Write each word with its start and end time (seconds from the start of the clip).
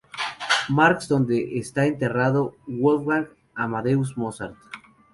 Marx 0.67 1.07
donde 1.07 1.59
está 1.59 1.85
enterrado 1.85 2.57
Wolfgang 2.65 3.27
Amadeus 3.53 4.17
Mozart. 4.17 4.55